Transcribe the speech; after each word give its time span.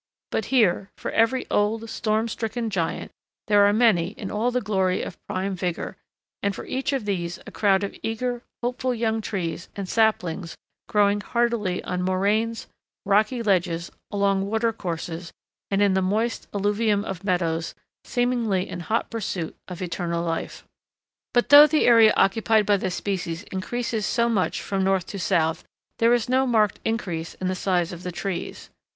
But 0.31 0.45
here 0.45 0.89
for 0.97 1.11
every 1.11 1.45
old, 1.51 1.87
storm 1.87 2.27
stricken 2.27 2.71
giant 2.71 3.11
there 3.45 3.67
are 3.67 3.71
many 3.71 4.13
in 4.13 4.31
all 4.31 4.49
the 4.49 4.59
glory 4.59 5.03
of 5.03 5.23
prime 5.27 5.53
vigor, 5.55 5.95
and 6.41 6.55
for 6.55 6.65
each 6.65 6.91
of 6.91 7.05
these 7.05 7.37
a 7.45 7.51
crowd 7.51 7.83
of 7.83 7.95
eager, 8.01 8.41
hopeful 8.63 8.95
young 8.95 9.21
trees 9.21 9.69
and 9.75 9.87
saplings 9.87 10.57
growing 10.89 11.21
heartily 11.21 11.83
on 11.83 12.01
moraines, 12.01 12.65
rocky 13.05 13.43
ledges, 13.43 13.91
along 14.09 14.47
watercourses, 14.47 15.31
and 15.69 15.83
in 15.83 15.93
the 15.93 16.01
moist 16.01 16.47
alluvium 16.51 17.05
of 17.05 17.23
meadows, 17.23 17.75
seemingly 18.03 18.67
in 18.67 18.79
hot 18.79 19.11
pursuit 19.11 19.55
of 19.67 19.83
eternal 19.83 20.25
life. 20.25 20.65
[Illustration: 20.65 20.71
SEQUOIA 20.89 21.11
GIGANTEA—VIEW 21.11 21.11
IN 21.11 21.11
GENERAL 21.11 21.11
GRANT 21.13 21.15
NATIONAL 21.21 21.25
PARK.] 21.29 21.33
But 21.43 21.49
though 21.49 21.67
the 21.67 21.85
area 21.85 22.13
occupied 22.17 22.65
by 22.65 22.77
the 22.77 22.89
species 22.89 23.43
increases 23.51 24.07
so 24.07 24.27
much 24.27 24.63
from 24.63 24.83
north 24.83 25.05
to 25.05 25.19
south 25.19 25.63
there 25.99 26.13
is 26.15 26.27
no 26.27 26.47
marked 26.47 26.79
increase 26.83 27.35
in 27.35 27.45
the 27.47 27.53
size 27.53 27.93
of 27.93 28.01
the 28.01 28.11
trees. 28.11 28.71